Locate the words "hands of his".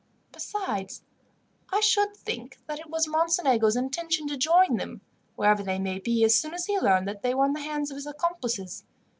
7.59-8.07